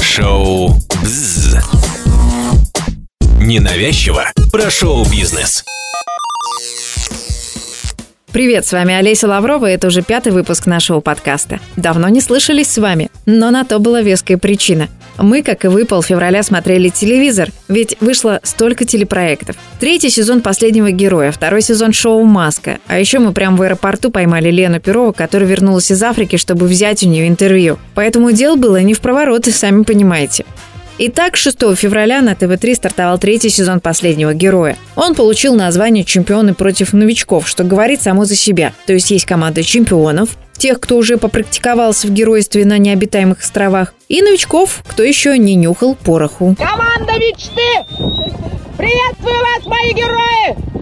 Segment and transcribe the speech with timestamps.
[0.00, 1.56] Шоу «Бзз».
[3.40, 5.64] Ненавязчиво про шоу-бизнес.
[8.34, 11.60] Привет, с вами Олеся Лаврова, и это уже пятый выпуск нашего подкаста.
[11.76, 14.88] Давно не слышались с вами, но на то была веская причина.
[15.18, 19.54] Мы, как и вы, полфевраля смотрели телевизор, ведь вышло столько телепроектов.
[19.78, 22.78] Третий сезон «Последнего героя», второй сезон шоу «Маска».
[22.88, 27.04] А еще мы прямо в аэропорту поймали Лену Перова, которая вернулась из Африки, чтобы взять
[27.04, 27.78] у нее интервью.
[27.94, 30.44] Поэтому дело было не в провороты, сами понимаете.
[30.96, 34.76] Итак, 6 февраля на ТВ-3 стартовал третий сезон «Последнего героя».
[34.94, 38.72] Он получил название «Чемпионы против новичков», что говорит само за себя.
[38.86, 44.22] То есть есть команда чемпионов, тех, кто уже попрактиковался в геройстве на необитаемых островах, и
[44.22, 46.54] новичков, кто еще не нюхал пороху.
[46.56, 47.84] Команда мечты!
[48.78, 50.74] Приветствую вас, мои герои!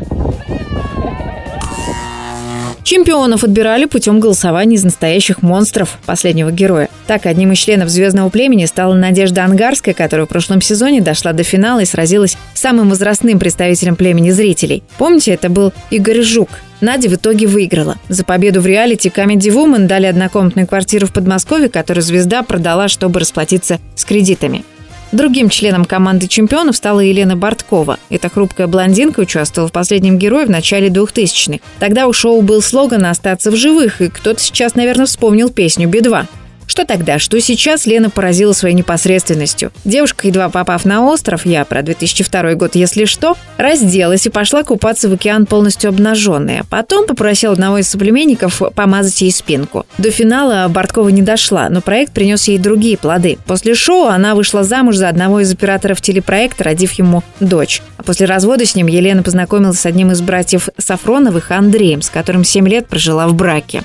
[2.83, 6.91] Чемпионов отбирали путем голосования из настоящих монстров последнего героя.
[7.13, 11.43] Так, одним из членов «Звездного племени» стала Надежда Ангарская, которая в прошлом сезоне дошла до
[11.43, 14.83] финала и сразилась с самым возрастным представителем племени зрителей.
[14.97, 16.49] Помните, это был Игорь Жук.
[16.81, 17.99] Надя в итоге выиграла.
[18.09, 23.21] За победу в реалити Comedy Woman дали однокомнатную квартиру в Подмосковье, которую звезда продала, чтобы
[23.21, 24.65] расплатиться с кредитами.
[25.13, 27.99] Другим членом команды чемпионов стала Елена Борткова.
[28.09, 31.63] Эта хрупкая блондинка участвовала в «Последнем герое» в начале 2000-х.
[31.79, 36.27] Тогда у шоу был слоган «Остаться в живых», и кто-то сейчас, наверное, вспомнил песню «Би-2».
[36.73, 39.71] Что тогда, что сейчас Лена поразила своей непосредственностью.
[39.85, 45.11] Девушка, едва попав на остров, я про 2002 год, если что, разделась и пошла купаться
[45.11, 46.65] в океан полностью обнаженная.
[46.71, 49.85] Потом попросила одного из соплеменников помазать ей спинку.
[49.99, 53.37] До финала Борткова не дошла, но проект принес ей другие плоды.
[53.45, 57.83] После шоу она вышла замуж за одного из операторов телепроекта, родив ему дочь.
[57.99, 62.45] А после развода с ним Елена познакомилась с одним из братьев Сафроновых, Андреем, с которым
[62.45, 63.83] 7 лет прожила в браке.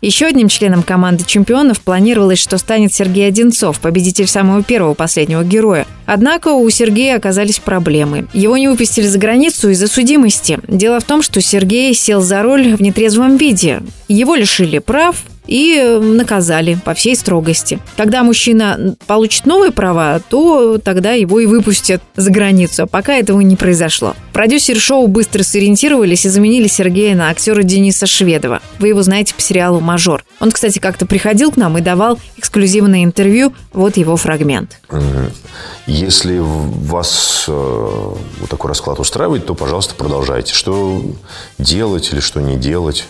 [0.00, 5.86] Еще одним членом команды чемпионов планировалось, что станет Сергей Одинцов, победитель самого первого последнего героя.
[6.06, 8.26] Однако у Сергея оказались проблемы.
[8.32, 10.58] Его не выпустили за границу из-за судимости.
[10.66, 13.82] Дело в том, что Сергей сел за роль в нетрезвом виде.
[14.08, 15.16] Его лишили прав,
[15.46, 17.78] и э, наказали по всей строгости.
[17.96, 22.84] Когда мужчина получит новые права, то тогда его и выпустят за границу.
[22.84, 24.14] А пока этого не произошло.
[24.32, 28.60] Продюсеры шоу быстро сориентировались и заменили Сергея на актера Дениса Шведова.
[28.78, 30.24] Вы его знаете по сериалу «Мажор».
[30.38, 33.52] Он, кстати, как-то приходил к нам и давал эксклюзивное интервью.
[33.72, 34.80] Вот его фрагмент.
[35.86, 40.54] Если вас э, вот такой расклад устраивает, то, пожалуйста, продолжайте.
[40.54, 41.02] Что
[41.58, 43.04] делать или что не делать?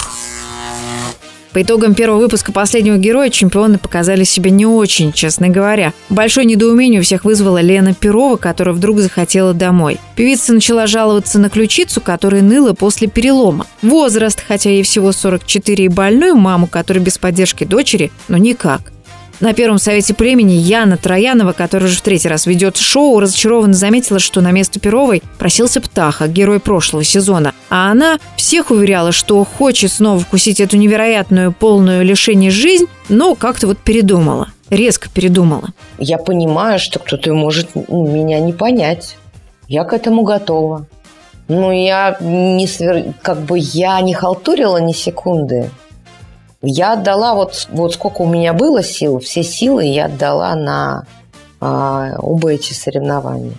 [1.52, 5.92] По итогам первого выпуска «Последнего героя» чемпионы показали себя не очень, честно говоря.
[6.08, 9.98] Большое недоумение у всех вызвала Лена Перова, которая вдруг захотела домой.
[10.14, 13.66] Певица начала жаловаться на ключицу, которая ныла после перелома.
[13.82, 18.92] Возраст, хотя ей всего 44 и больную маму, которая без поддержки дочери, но никак.
[19.40, 24.18] На Первом Совете племени Яна Троянова, которая уже в третий раз ведет шоу, разочарованно заметила,
[24.18, 27.54] что на место Перовой просился Птаха, герой прошлого сезона.
[27.70, 33.66] А она всех уверяла, что хочет снова вкусить эту невероятную, полную лишение жизнь, но как-то
[33.66, 34.48] вот передумала.
[34.68, 35.70] Резко передумала.
[35.98, 39.16] Я понимаю, что кто-то может меня не понять.
[39.68, 40.86] Я к этому готова.
[41.48, 43.14] Но я не свер...
[43.22, 45.70] как бы я не халтурила ни секунды.
[46.62, 51.06] Я отдала вот, вот сколько у меня было сил, все силы я отдала на
[51.60, 53.54] а, оба эти соревнования.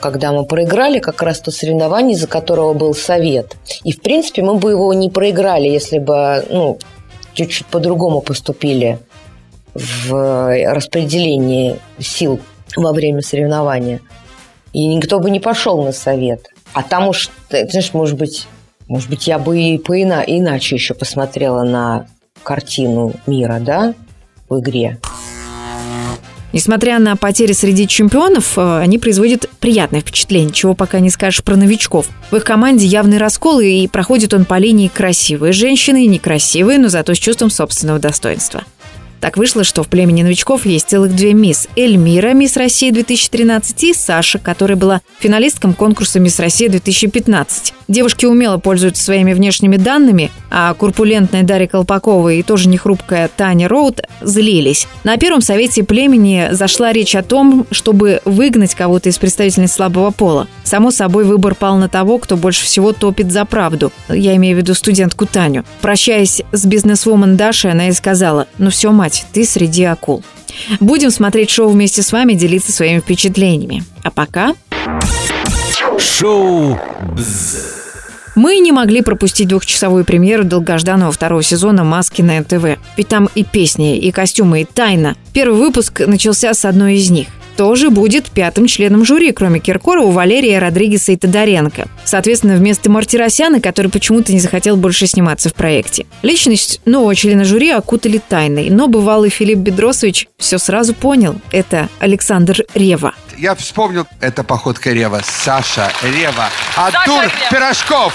[0.00, 3.56] Когда мы проиграли как раз то соревнование, из-за которого был совет.
[3.84, 6.78] И, в принципе, мы бы его не проиграли, если бы ну,
[7.34, 8.98] чуть-чуть по-другому поступили
[9.74, 12.40] в распределении сил
[12.76, 14.00] во время соревнования.
[14.72, 16.46] И никто бы не пошел на совет.
[16.72, 18.46] А там уж, знаешь, может быть,
[18.88, 22.06] может быть, я бы и поина- иначе еще посмотрела на
[22.42, 23.94] картину мира, да,
[24.48, 24.98] в игре.
[26.52, 31.54] Несмотря на потери среди чемпионов, э, они производят приятное впечатление, чего пока не скажешь про
[31.54, 32.06] новичков.
[32.30, 36.88] В их команде явный раскол, и проходит он по линии красивые женщины и некрасивые, но
[36.88, 38.64] зато с чувством собственного достоинства.
[39.20, 41.68] Так вышло, что в племени новичков есть целых две мисс.
[41.76, 47.74] Эльмира, мисс России 2013, и Саша, которая была финалистком конкурса Мисс Россия 2015.
[47.86, 54.00] Девушки умело пользуются своими внешними данными, а курпулентная Дарья Колпакова и тоже нехрупкая Таня Роуд
[54.22, 54.88] злились.
[55.04, 60.48] На первом совете племени зашла речь о том, чтобы выгнать кого-то из представительниц слабого пола.
[60.70, 63.90] Само собой, выбор пал на того, кто больше всего топит за правду.
[64.08, 65.64] Я имею в виду студентку Таню.
[65.80, 70.22] Прощаясь с бизнесвумен Дашей, она и сказала, ну все, мать, ты среди акул.
[70.78, 73.82] Будем смотреть шоу вместе с вами, делиться своими впечатлениями.
[74.04, 74.54] А пока...
[75.98, 76.78] Шоу
[77.16, 77.80] «Бзз».
[78.36, 82.78] Мы не могли пропустить двухчасовую премьеру долгожданного второго сезона «Маски» на НТВ.
[82.96, 85.16] Ведь там и песни, и костюмы, и тайна.
[85.32, 87.26] Первый выпуск начался с одной из них
[87.60, 91.88] тоже будет пятым членом жюри, кроме Киркорова, Валерия Родригеса и Тодоренко.
[92.06, 96.06] Соответственно, вместо Мартиросяна, который почему-то не захотел больше сниматься в проекте.
[96.22, 101.38] Личность нового члена жюри окутали тайной, но бывалый Филипп Бедросович все сразу понял.
[101.52, 103.12] Это Александр Рева.
[103.36, 105.20] Я вспомнил, это походка Рева.
[105.22, 106.48] Саша Рева.
[106.76, 108.14] Артур Пирожков.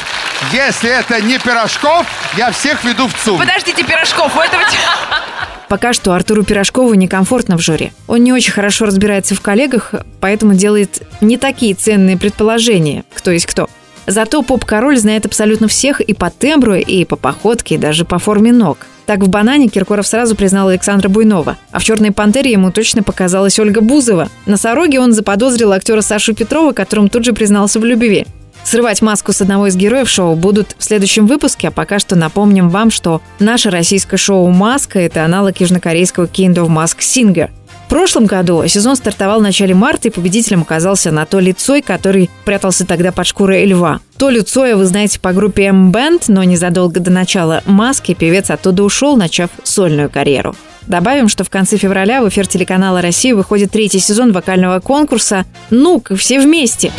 [0.51, 3.37] Если это не Пирожков, я всех веду в ЦУМ.
[3.37, 4.63] Подождите, Пирожков, у этого...
[5.69, 7.91] Пока что Артуру Пирожкову некомфортно в жюри.
[8.07, 13.45] Он не очень хорошо разбирается в коллегах, поэтому делает не такие ценные предположения, кто есть
[13.45, 13.69] кто.
[14.07, 18.51] Зато поп-король знает абсолютно всех и по тембру, и по походке, и даже по форме
[18.51, 18.77] ног.
[19.05, 23.59] Так в «Банане» Киркоров сразу признал Александра Буйнова, а в «Черной пантере» ему точно показалась
[23.59, 24.29] Ольга Бузова.
[24.47, 28.25] На «Сороге» он заподозрил актера Сашу Петрова, которому тут же признался в любви.
[28.65, 32.69] Срывать маску с одного из героев шоу будут в следующем выпуске, а пока что напомним
[32.69, 37.51] вам, что наше российское шоу «Маска»— это аналог южнокорейского Kind of Mask Singer.
[37.85, 42.87] В прошлом году сезон стартовал в начале марта, и победителем оказался Анатолий Цой, который прятался
[42.87, 43.99] тогда под шкурой льва.
[44.17, 49.15] Толю Цоя вы знаете по группе M-Band, но незадолго до начала «Маски» певец оттуда ушел,
[49.15, 50.55] начав сольную карьеру.
[50.87, 56.15] Добавим, что в конце февраля в эфир телеканала «Россия» выходит третий сезон вокального конкурса «Ну-ка,
[56.15, 56.91] все вместе».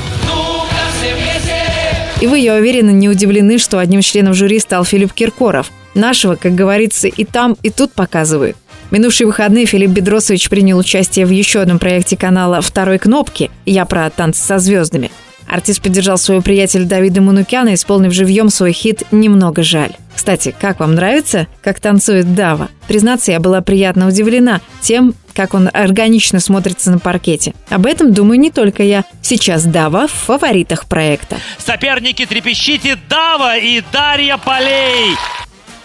[2.21, 5.71] И вы, я уверена, не удивлены, что одним из членов жюри стал Филипп Киркоров.
[5.95, 8.57] Нашего, как говорится, и там, и тут показывают.
[8.91, 14.09] Минувшие выходные Филипп Бедросович принял участие в еще одном проекте канала «Второй кнопки» «Я про
[14.09, 15.11] танцы со звездами».
[15.49, 19.93] Артист поддержал своего приятеля Давида Манукяна, исполнив живьем свой хит «Немного жаль».
[20.15, 22.69] Кстати, как вам нравится, как танцует Дава?
[22.89, 27.55] Признаться, я была приятно удивлена тем, как он органично смотрится на паркете.
[27.69, 29.05] Об этом думаю не только я.
[29.21, 31.37] Сейчас Дава в фаворитах проекта.
[31.59, 35.15] Соперники трепещите Дава и Дарья Полей.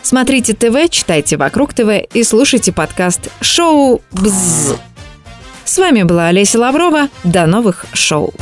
[0.01, 4.75] Смотрите ТВ, читайте «Вокруг ТВ» и слушайте подкаст «Шоу Бзз».
[5.65, 7.09] С вами была Олеся Лаврова.
[7.23, 8.33] До новых шоу.